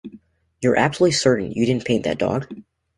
[0.61, 2.51] You're absolutely certain you didn't paint that dog?